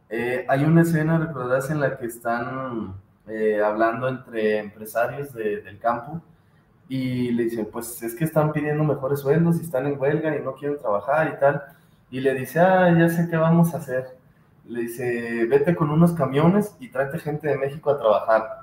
[0.10, 2.96] eh, hay una escena, recordarás, en la que están
[3.28, 6.20] eh, hablando entre empresarios del campo
[6.90, 10.42] y le dicen, pues es que están pidiendo mejores sueldos y están en huelga y
[10.42, 11.62] no quieren trabajar y tal.
[12.10, 14.18] Y le dice, ah, ya sé qué vamos a hacer.
[14.66, 18.63] Le dice, vete con unos camiones y tráete gente de México a trabajar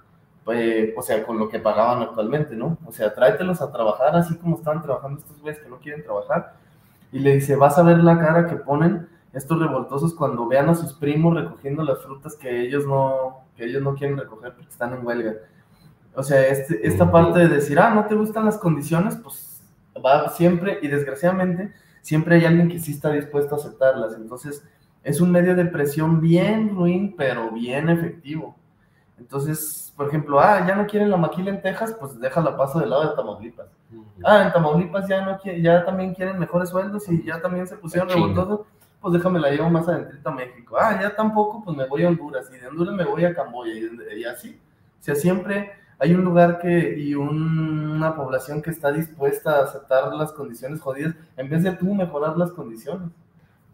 [0.52, 2.78] eh, o sea, con lo que pagaban actualmente, ¿no?
[2.86, 6.54] O sea, tráetelos a trabajar así como están trabajando estos güeyes que no quieren trabajar.
[7.12, 10.74] Y le dice, vas a ver la cara que ponen estos revoltosos cuando vean a
[10.74, 14.92] sus primos recogiendo las frutas que ellos no, que ellos no quieren recoger porque están
[14.92, 15.34] en huelga.
[16.14, 19.62] O sea, este, esta parte de decir, ah, no te gustan las condiciones, pues
[20.04, 24.14] va siempre, y desgraciadamente, siempre hay alguien que sí está dispuesto a aceptarlas.
[24.14, 24.64] Entonces,
[25.02, 28.56] es un medio de presión bien ruin, pero bien efectivo.
[29.18, 32.88] Entonces, por ejemplo, ah, ya no quieren la maquila en Texas, pues déjala paso del
[32.88, 33.66] lado de Tamaulipas.
[34.24, 38.08] Ah, en Tamaulipas ya no ya también quieren mejores sueldos y ya también se pusieron
[38.08, 38.60] revoltosos,
[38.98, 40.78] pues déjame la llevo más adentro a México.
[40.80, 43.74] Ah, ya tampoco, pues me voy a Honduras y de Honduras me voy a Camboya
[43.74, 44.58] y, así.
[44.98, 50.14] O sea, siempre hay un lugar que y una población que está dispuesta a aceptar
[50.14, 53.10] las condiciones jodidas en vez de tú mejorar las condiciones.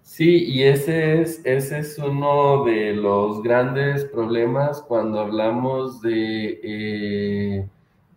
[0.06, 7.68] Sí, y ese es, ese es uno de los grandes problemas cuando hablamos de, eh,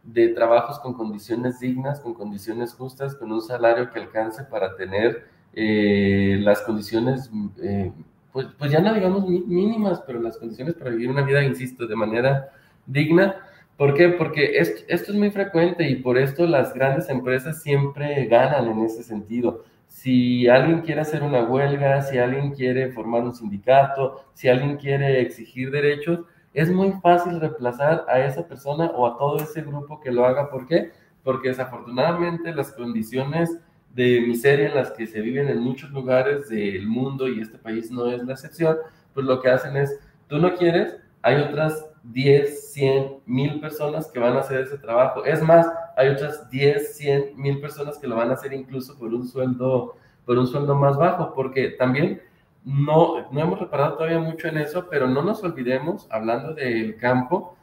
[0.04, 5.26] de trabajos con condiciones dignas, con condiciones justas, con un salario que alcance para tener
[5.54, 7.92] eh, las condiciones, eh,
[8.32, 11.96] pues, pues ya no digamos mínimas, pero las condiciones para vivir una vida, insisto, de
[11.96, 12.52] manera
[12.86, 13.36] digna.
[13.78, 14.10] ¿Por qué?
[14.10, 18.86] Porque esto, esto es muy frecuente y por esto las grandes empresas siempre ganan en
[18.86, 24.48] ese sentido si alguien quiere hacer una huelga, si alguien quiere formar un sindicato, si
[24.48, 26.22] alguien quiere exigir derechos,
[26.54, 30.50] es muy fácil reemplazar a esa persona o a todo ese grupo que lo haga.
[30.50, 30.92] ¿Por qué?
[31.24, 33.58] Porque desafortunadamente las condiciones
[33.94, 37.90] de miseria en las que se viven en muchos lugares del mundo y este país
[37.90, 38.78] no es la excepción,
[39.14, 44.20] pues lo que hacen es, tú no quieres, hay otras 10, 100, mil personas que
[44.20, 45.26] van a hacer ese trabajo.
[45.26, 49.14] Es más, hay otras 10, 100, mil personas que lo van a hacer incluso por
[49.14, 52.22] un sueldo, por un sueldo más bajo, porque también
[52.64, 57.56] no, no hemos reparado todavía mucho en eso, pero no nos olvidemos, hablando del campo,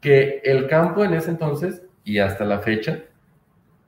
[0.00, 3.04] que el campo en ese entonces y hasta la fecha,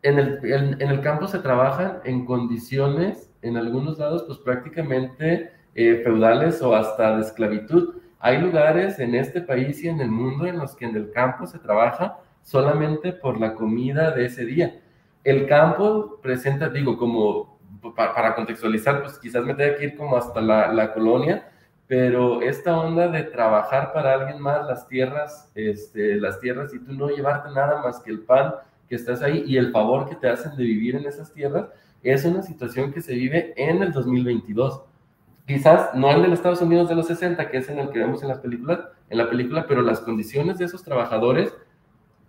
[0.02, 6.02] en el, en, el campo se trabajan en condiciones, en algunos lados, pues prácticamente eh,
[6.04, 10.56] feudales o hasta de esclavitud hay lugares en este país y en el mundo en
[10.56, 14.80] los que en el campo se trabaja solamente por la comida de ese día.
[15.24, 17.58] El campo presenta, digo, como
[17.94, 21.50] para, contextualizar, pues quizás me tenga que ir como hasta la, la, colonia,
[21.86, 26.94] pero esta onda de trabajar para alguien más las tierras, este, las tierras y tú
[26.94, 28.54] no llevarte nada más que el pan
[28.88, 31.66] que estás ahí y el favor que te hacen de vivir en esas tierras,
[32.02, 34.80] es una situación que se vive en el 2022
[35.46, 37.98] quizás no el de los Estados Unidos de los 60, que es en el que
[37.98, 38.80] vemos en las películas,
[39.10, 41.54] en la película, pero las condiciones de esos trabajadores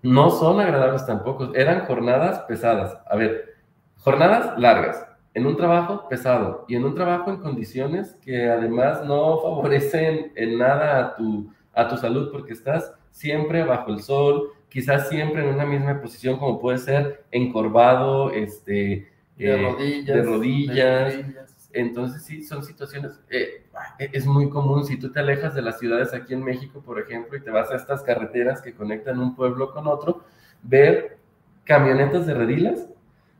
[0.01, 1.53] no son agradables tampoco.
[1.55, 2.97] Eran jornadas pesadas.
[3.09, 3.55] A ver,
[3.97, 9.37] jornadas largas, en un trabajo pesado y en un trabajo en condiciones que además no
[9.43, 15.09] favorecen en nada a tu, a tu salud porque estás siempre bajo el sol, quizás
[15.09, 21.44] siempre en una misma posición como puede ser encorvado, este, de, rodillas, de rodillas.
[21.75, 23.65] Entonces sí, son situaciones, eh,
[23.99, 27.37] es muy común si tú te alejas de las ciudades aquí en México, por ejemplo,
[27.37, 30.23] y te vas a estas carreteras que conectan un pueblo con otro,
[30.63, 31.17] ver
[31.65, 32.87] camionetas de redilas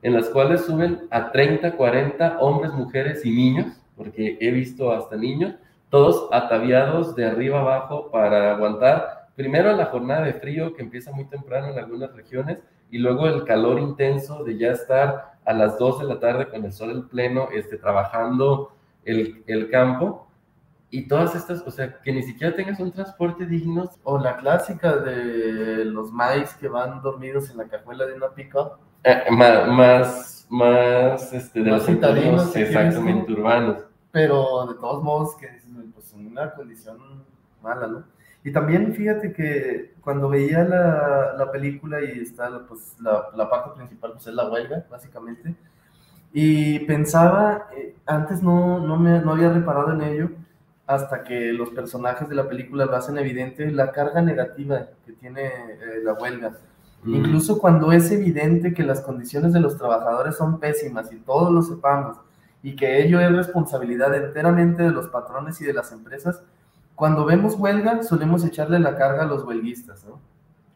[0.02, 5.16] en las cuales suben a 30, 40 hombres, mujeres y niños, porque he visto hasta
[5.16, 5.56] niños,
[5.90, 11.24] todos ataviados de arriba abajo para aguantar primero la jornada de frío que empieza muy
[11.26, 12.60] temprano en algunas regiones
[12.92, 16.66] y luego el calor intenso de ya estar a las 2 de la tarde con
[16.66, 20.26] el sol en pleno, este, trabajando el, el campo
[20.96, 23.90] y todas estas, o sea, que ni siquiera tengas un transporte digno.
[24.04, 28.72] O la clásica de los maíz que van dormidos en la cajuela de una pica.
[29.04, 33.84] Eh, más, más, este, de los entornos exactamente urbanos.
[34.12, 35.50] Pero de todos modos, que
[35.94, 36.98] pues una condición
[37.62, 38.04] mala, ¿no?
[38.46, 43.72] Y también fíjate que cuando veía la, la película y está pues, la, la, parte
[43.76, 45.56] principal, pues es la huelga, básicamente,
[46.32, 50.30] y pensaba, eh, antes no, no, me, no había reparado en ello,
[50.86, 55.46] hasta que los personajes de la película lo hacen evidente, la carga negativa que tiene
[55.48, 56.52] eh, la huelga.
[57.02, 57.16] Mm.
[57.16, 61.64] Incluso cuando es evidente que las condiciones de los trabajadores son pésimas y todos lo
[61.64, 62.18] sepamos,
[62.62, 66.44] y que ello es responsabilidad enteramente de los patrones y de las empresas,
[66.96, 70.06] cuando vemos huelga solemos echarle la carga a los huelguistas.
[70.06, 70.20] ¿no?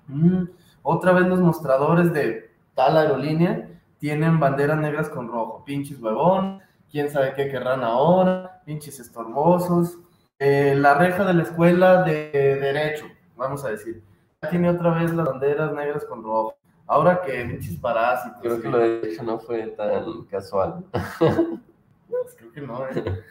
[0.07, 0.49] Mm,
[0.83, 7.09] otra vez los mostradores de tal aerolínea tienen banderas negras con rojo, pinches huevón, quién
[7.09, 9.97] sabe qué querrán ahora, pinches estorbosos.
[10.39, 13.05] Eh, la reja de la escuela de Derecho,
[13.35, 14.01] vamos a decir,
[14.49, 16.55] tiene otra vez las banderas negras con rojo.
[16.87, 18.39] Ahora que pinches parásitos.
[18.41, 20.85] Creo que lo de Derecho no fue tan casual.
[22.09, 22.85] Pues creo que no.
[22.87, 23.23] ¿eh?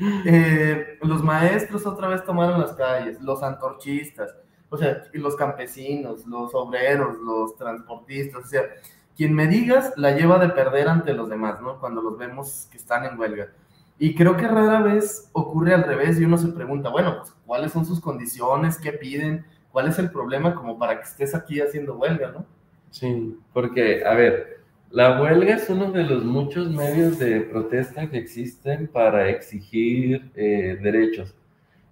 [0.26, 4.34] eh, los maestros otra vez tomaron las calles, los antorchistas,
[4.68, 8.62] o sea, los campesinos, los obreros, los transportistas, o sea,
[9.16, 11.78] quien me digas la lleva de perder ante los demás, ¿no?
[11.80, 13.48] Cuando los vemos que están en huelga.
[13.98, 17.72] Y creo que rara vez ocurre al revés y uno se pregunta, bueno, pues, ¿cuáles
[17.72, 18.78] son sus condiciones?
[18.78, 19.44] ¿Qué piden?
[19.72, 22.46] ¿Cuál es el problema como para que estés aquí haciendo huelga, no?
[22.90, 24.57] Sí, porque, a ver,
[24.90, 30.78] la huelga es uno de los muchos medios de protesta que existen para exigir eh,
[30.80, 31.34] derechos.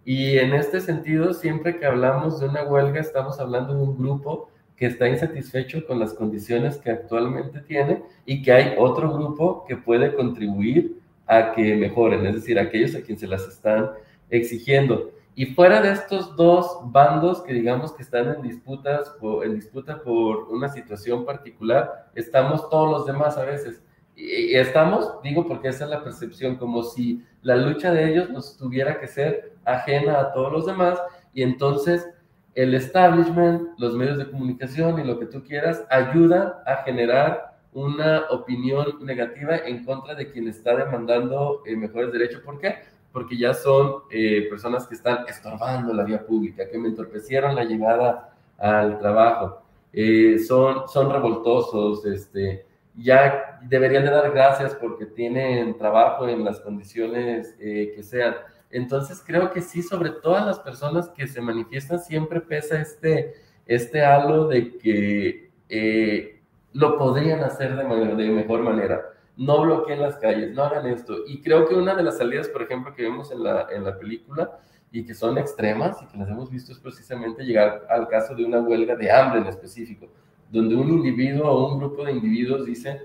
[0.04, 4.50] Y en este sentido, siempre que hablamos de una huelga, estamos hablando de un grupo
[4.76, 9.76] que está insatisfecho con las condiciones que actualmente tiene y que hay otro grupo que
[9.76, 13.90] puede contribuir a que mejoren, es decir, aquellos a quienes se las están
[14.30, 15.10] exigiendo.
[15.36, 20.48] Y fuera de estos dos bandos que digamos que están en disputas en disputa por
[20.48, 23.82] una situación particular, estamos todos los demás a veces.
[24.16, 28.30] Y, y estamos, digo porque esa es la percepción, como si la lucha de ellos
[28.30, 30.98] nos tuviera que ser ajena a todos los demás
[31.34, 32.08] y entonces
[32.54, 38.22] el establishment, los medios de comunicación y lo que tú quieras ayudan a generar una
[38.30, 42.40] opinión negativa en contra de quien está demandando eh, mejores derechos.
[42.40, 42.76] ¿Por qué?
[43.16, 47.64] Porque ya son eh, personas que están estorbando la vía pública, que me entorpecieron la
[47.64, 55.78] llegada al trabajo, eh, son, son revoltosos, este, ya deberían de dar gracias porque tienen
[55.78, 58.34] trabajo en las condiciones que sean
[58.70, 63.34] entonces creo que sí, sobre todas las personas que se manifiestan, siempre pesa este,
[63.66, 66.40] este halo de que eh,
[66.72, 69.12] lo podrían hacer de, de mejor manera.
[69.36, 71.18] No bloqueen las calles, no hagan esto.
[71.26, 73.98] Y creo que una de las salidas, por ejemplo, que vemos en la, en la
[73.98, 74.58] película
[74.90, 78.44] y que son extremas y que las hemos visto es precisamente llegar al caso de
[78.44, 80.08] una huelga de hambre en específico,
[80.50, 83.02] donde un individuo o un grupo de individuos dice,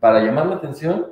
[0.00, 1.06] para llamar la atención,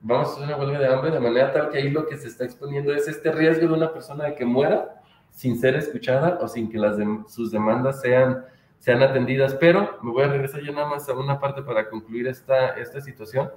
[0.00, 2.28] vamos a hacer una huelga de hambre de manera tal que ahí lo que se
[2.28, 6.46] está exponiendo es este riesgo de una persona de que muera sin ser escuchada o
[6.46, 8.44] sin que las sus demandas sean,
[8.78, 9.54] sean atendidas.
[9.54, 13.00] Pero me voy a regresar ya nada más a una parte para concluir esta, esta
[13.00, 13.50] situación.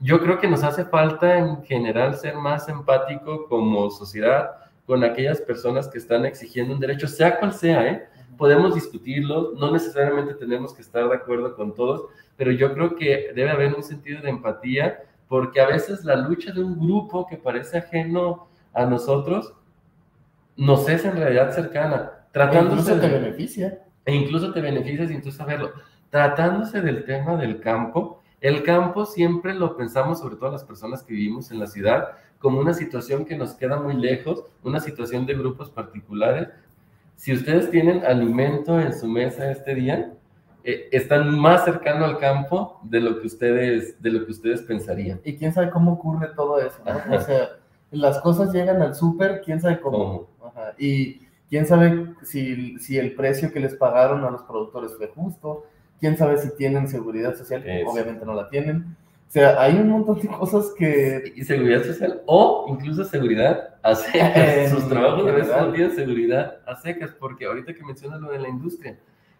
[0.00, 4.50] Yo creo que nos hace falta en general ser más empático como sociedad
[4.86, 8.08] con aquellas personas que están exigiendo un derecho, sea cual sea, ¿eh?
[8.36, 12.04] Podemos discutirlo, no necesariamente tenemos que estar de acuerdo con todos,
[12.36, 16.52] pero yo creo que debe haber un sentido de empatía porque a veces la lucha
[16.52, 19.54] de un grupo que parece ajeno a nosotros
[20.56, 22.12] nos es en realidad cercana.
[22.32, 23.82] Tratándose e incluso te beneficia.
[24.04, 25.72] E incluso te beneficia sin tú saberlo.
[26.10, 31.14] Tratándose del tema del campo, el campo siempre lo pensamos, sobre todo las personas que
[31.14, 35.34] vivimos en la ciudad, como una situación que nos queda muy lejos, una situación de
[35.34, 36.48] grupos particulares.
[37.16, 40.12] Si ustedes tienen alimento en su mesa este día,
[40.62, 45.20] eh, están más cercano al campo de lo que ustedes de lo que ustedes pensarían.
[45.24, 47.16] Y quién sabe cómo ocurre todo eso, ¿no?
[47.16, 47.48] O sea,
[47.90, 50.28] las cosas llegan al súper, quién sabe cómo.
[50.44, 50.72] Ajá.
[50.78, 55.64] Y quién sabe si, si el precio que les pagaron a los productores fue justo,
[56.00, 58.96] quién sabe si tienen seguridad social, obviamente no la tienen.
[59.28, 61.32] O sea, hay un montón de cosas que...
[61.34, 64.70] Y seguridad social o incluso seguridad a secas.
[64.70, 68.98] Sus trabajos de día seguridad a secas, porque ahorita que mencionas lo de la industria,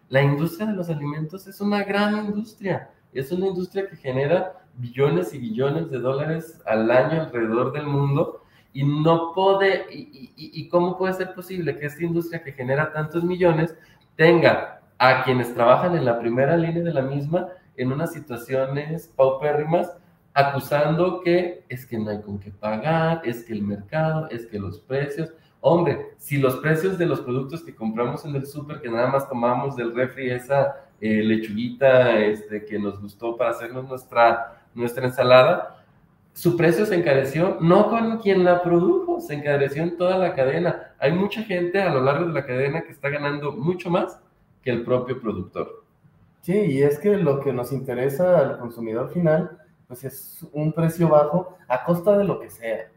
[0.09, 2.89] la industria de los alimentos es una gran industria.
[3.13, 8.43] Es una industria que genera billones y billones de dólares al año alrededor del mundo
[8.73, 12.93] y no puede, y, y, y, cómo puede ser posible que esta industria que genera
[12.93, 13.73] tantos millones
[14.15, 19.95] tenga a quienes trabajan en la primera línea de la misma en unas situaciones paupérrimas,
[20.33, 24.59] acusando que es que no hay con qué pagar, es que el mercado, es que
[24.59, 25.31] los precios.
[25.61, 29.27] Hombre, si los precios de los productos que compramos en el súper, que nada más
[29.27, 35.83] tomamos del refri esa eh, lechuguita este, que nos gustó para hacernos nuestra, nuestra ensalada,
[36.33, 40.93] su precio se encareció no con quien la produjo, se encareció en toda la cadena.
[40.99, 44.19] Hay mucha gente a lo largo de la cadena que está ganando mucho más
[44.67, 45.85] que el propio productor.
[46.41, 49.57] Sí, y es que lo que nos interesa al consumidor final,
[49.87, 52.91] pues es un precio bajo a costa de lo que sea.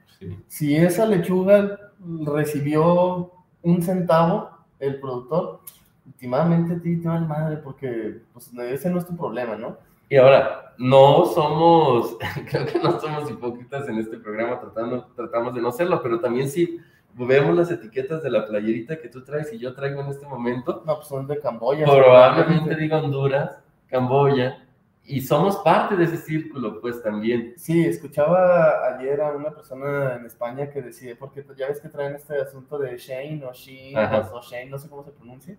[0.48, 1.78] Si esa lechuga
[2.26, 3.30] recibió
[3.62, 4.50] un centavo
[4.80, 5.60] el productor,
[6.04, 9.76] últimamente a ti te va madre porque pues, ese no es tu problema, ¿no?
[10.08, 12.16] Y ahora, no somos,
[12.50, 16.50] creo que no somos hipócritas en este programa, tratando, tratamos de no serlo, pero también
[16.50, 16.80] sí
[17.26, 20.82] vemos las etiquetas de la playerita que tú traes y yo traigo en este momento.
[20.86, 21.84] No, pues son de Camboya.
[21.84, 23.58] Probablemente digo Honduras,
[23.88, 24.64] Camboya,
[25.04, 27.54] y somos parte de ese círculo, pues también.
[27.56, 32.14] Sí, escuchaba ayer a una persona en España que decía, porque ya ves que traen
[32.14, 35.56] este asunto de Shane o Sheen o Shane, no sé cómo se pronuncia,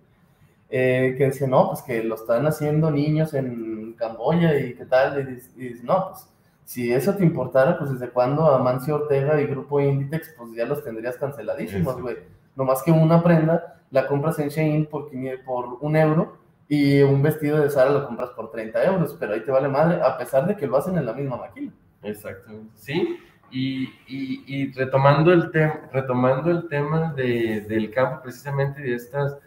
[0.70, 5.20] eh, que decía, no, pues que lo están haciendo niños en Camboya y qué tal,
[5.20, 6.31] y, y dice, no, pues
[6.66, 10.84] si eso te importara, pues desde cuando Amancio Ortega y Grupo Inditex, pues ya los
[10.84, 12.18] tendrías canceladísimos, güey.
[12.56, 15.10] No más que una prenda la compras en Shein por,
[15.46, 16.38] por un euro
[16.68, 20.02] y un vestido de Sara lo compras por 30 euros, pero ahí te vale madre,
[20.02, 21.74] a pesar de que lo hacen en la misma máquina.
[22.02, 23.18] Exactamente, sí.
[23.52, 25.52] Y, y, y retomando, el
[25.92, 29.38] retomando el tema de, del campo precisamente de estas,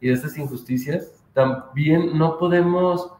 [0.00, 3.12] y de estas injusticias, también no podemos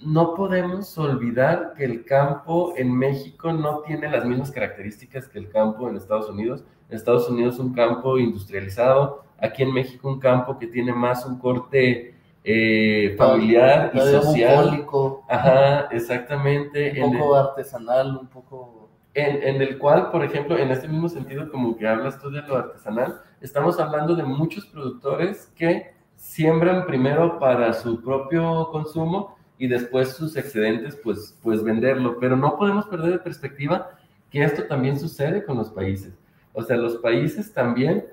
[0.00, 5.50] no podemos olvidar que el campo en México no tiene las mismas características que el
[5.50, 6.64] campo en Estados Unidos.
[6.88, 11.38] En Estados Unidos un campo industrializado, aquí en México un campo que tiene más un
[11.38, 12.14] corte
[12.44, 14.86] eh, familiar y social.
[15.28, 17.02] Ajá, exactamente.
[17.02, 18.88] Un poco artesanal, un poco...
[19.12, 22.42] En, en, el cual, por ejemplo, en este mismo sentido, como que hablas tú de
[22.42, 29.66] lo artesanal, estamos hablando de muchos productores que siembran primero para su propio consumo y
[29.68, 32.18] después sus excedentes, pues, pues venderlo.
[32.18, 33.90] Pero no podemos perder de perspectiva
[34.30, 36.14] que esto también sucede con los países.
[36.52, 38.06] O sea, los países también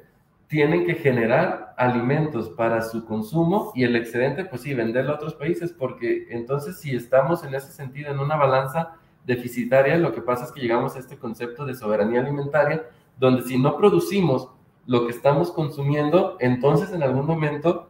[0.48, 5.34] tienen que generar alimentos para su consumo y el excedente, pues sí, venderlo a otros
[5.34, 10.46] países, porque entonces si estamos en ese sentido en una balanza deficitaria, lo que pasa
[10.46, 12.84] es que llegamos a este concepto de soberanía alimentaria,
[13.18, 14.50] donde si no producimos
[14.86, 17.90] lo que estamos consumiendo, entonces en algún momento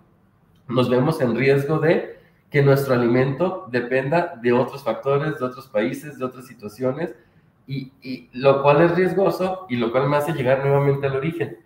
[0.67, 2.19] nos vemos en riesgo de
[2.53, 7.15] que nuestro alimento dependa de otros factores, de otros países, de otras situaciones,
[7.65, 11.57] y, y, lo cual es riesgoso y lo cual me hace llegar nuevamente al origen.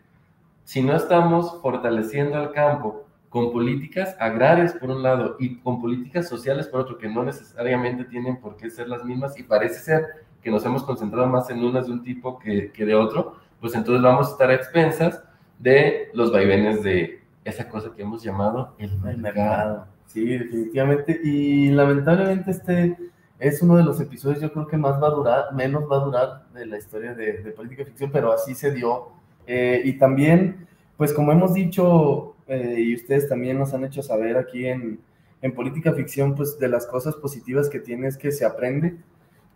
[0.63, 6.29] Si no estamos fortaleciendo el campo con políticas agrarias por un lado y con políticas
[6.29, 10.05] sociales por otro, que no necesariamente tienen por qué ser las mismas y parece ser
[10.41, 13.75] que nos hemos concentrado más en unas de un tipo que, que de otro, pues
[13.75, 15.21] entonces vamos a estar a expensas
[15.59, 19.96] de los vaivenes de esa cosa que hemos llamado el mercado.
[20.07, 21.19] Sí, definitivamente.
[21.23, 22.97] Y lamentablemente este
[23.39, 26.05] es uno de los episodios, yo creo que más va a durar, menos va a
[26.05, 29.09] durar de la historia de, política ficción, pero así se dio.
[29.45, 34.37] Eh, y también, pues como hemos dicho, eh, y ustedes también nos han hecho saber
[34.37, 34.99] aquí en,
[35.41, 38.97] en política ficción, pues de las cosas positivas que tiene es que se aprende.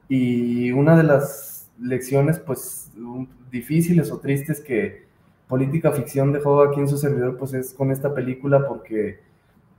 [0.07, 2.91] Y una de las lecciones, pues
[3.49, 5.05] difíciles o tristes que
[5.47, 9.19] política ficción dejó aquí en su servidor, pues es con esta película, porque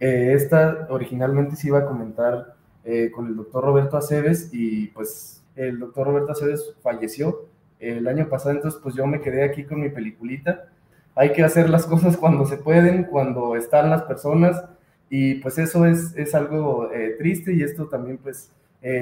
[0.00, 5.42] eh, esta originalmente se iba a comentar eh, con el doctor Roberto Aceves y pues
[5.56, 7.46] el doctor Roberto Aceves falleció
[7.78, 10.68] el año pasado, entonces pues yo me quedé aquí con mi peliculita.
[11.14, 14.64] Hay que hacer las cosas cuando se pueden, cuando están las personas
[15.10, 18.50] y pues eso es, es algo eh, triste y esto también pues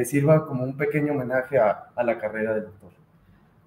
[0.04, 2.99] sirva como un pequeño homenaje a, a la carrera del doctor.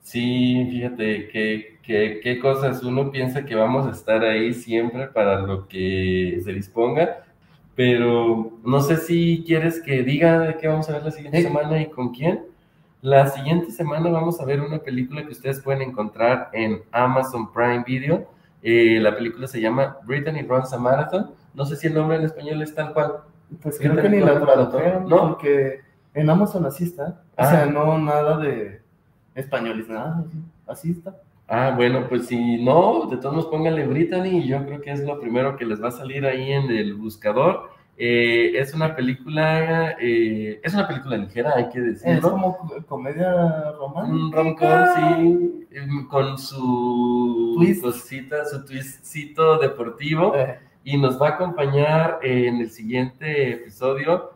[0.04, 5.40] Sí, fíjate qué, qué, qué cosas uno piensa que vamos a estar ahí siempre para
[5.40, 7.24] lo que se disponga,
[7.74, 11.44] pero no sé si quieres que diga de qué vamos a ver la siguiente Sí.
[11.48, 12.42] semana y con quién.
[13.02, 17.84] La siguiente semana vamos a ver una película que ustedes pueden encontrar en Amazon Prime
[17.88, 18.28] Video.
[18.62, 21.32] Eh, la película se llama Brittany Runs a Marathon.
[21.54, 23.14] No sé si el nombre en español es tal cual.
[23.62, 25.30] Pues ¿Qué creo que ni la tradujeron, ¿No?
[25.30, 25.80] porque
[26.14, 27.22] en Amazon así está.
[27.38, 27.46] O Ah.
[27.46, 28.83] sea, no nada de
[29.36, 30.24] españoles, nada,
[30.68, 31.16] así, está.
[31.48, 35.04] Ah, bueno, pues si no, de todos modos pónganle Brittany y yo creo que es
[35.04, 37.70] lo primero que les va a salir ahí en el buscador.
[37.98, 42.32] Eh, es una película, eh, es una película ligera, hay que Es decirlo.
[42.32, 43.32] como co- comedia
[43.78, 44.16] romántica.
[44.16, 47.84] Un rom-com, sí, em, con su Twist.
[47.84, 50.34] cosita, su twistcito deportivo.
[50.36, 54.32] Eh, Y nos va a acompañar eh, en el siguiente episodio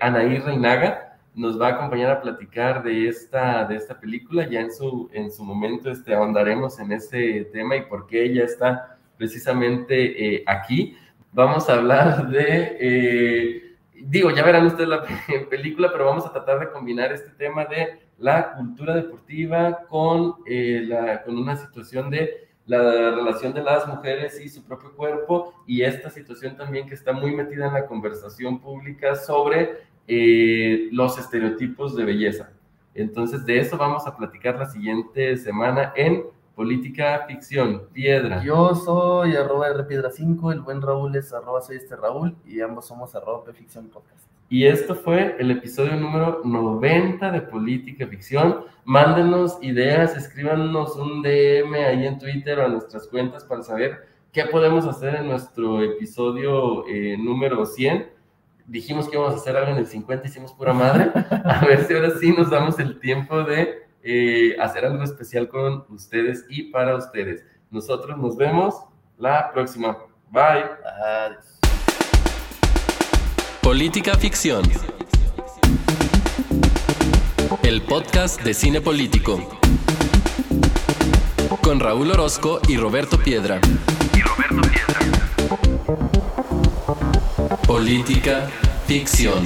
[0.00, 1.03] Anaí Reinaga.
[1.34, 4.48] Nos va a acompañar a platicar de esta, de esta película.
[4.48, 8.44] Ya en su, en su momento este, ahondaremos en ese tema y por qué ella
[8.44, 10.96] está precisamente eh, aquí.
[11.32, 15.02] Vamos a hablar de, eh, digo, ya verán ustedes la
[15.50, 20.84] película, pero vamos a tratar de combinar este tema de la cultura deportiva con, eh,
[20.86, 25.82] la, con una situación de la relación de las mujeres y su propio cuerpo y
[25.82, 31.96] esta situación también que está muy metida en la conversación pública sobre eh, los estereotipos
[31.96, 32.50] de belleza.
[32.94, 36.24] Entonces de eso vamos a platicar la siguiente semana en
[36.54, 38.44] Política Ficción, Piedra.
[38.44, 43.14] Yo soy arroba rpiedra5, el buen Raúl es arroba soy este Raúl y ambos somos
[43.16, 44.24] arroba Ficción Podcast.
[44.48, 48.60] Y esto fue el episodio número 90 de Política Ficción.
[48.84, 54.44] Mándenos ideas, escríbanos un DM ahí en Twitter o a nuestras cuentas para saber qué
[54.44, 58.13] podemos hacer en nuestro episodio eh, número 100.
[58.66, 61.10] Dijimos que íbamos a hacer algo en el 50, hicimos pura madre.
[61.44, 65.84] A ver si ahora sí nos damos el tiempo de eh, hacer algo especial con
[65.90, 67.44] ustedes y para ustedes.
[67.70, 68.74] Nosotros nos vemos
[69.18, 69.98] la próxima.
[70.30, 70.64] Bye.
[71.26, 71.60] Adiós.
[73.62, 74.62] Política Ficción.
[77.62, 79.58] El podcast de cine político.
[81.62, 83.60] Con Raúl Orozco y Roberto Piedra.
[87.74, 88.48] Política
[88.86, 89.42] Ficción.